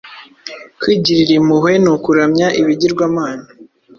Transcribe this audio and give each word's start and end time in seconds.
Kwigirira 0.79 1.33
impuhwe 1.39 1.71
ni 1.83 1.89
ukuramya 1.95 2.47
ibigirwamana– 2.61 3.45